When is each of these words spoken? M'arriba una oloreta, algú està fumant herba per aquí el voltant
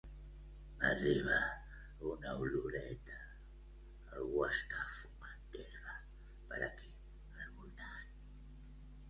M'arriba 0.83 1.35
una 2.11 2.31
oloreta, 2.45 3.19
algú 4.21 4.41
està 4.47 4.87
fumant 4.97 5.61
herba 5.61 5.95
per 6.55 6.59
aquí 6.71 6.91
el 7.45 7.55
voltant 7.61 8.19